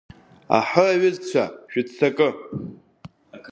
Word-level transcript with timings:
Аҳы, 0.57 0.85
аҩызцәа, 0.93 1.43
шәыццакы! 1.71 2.29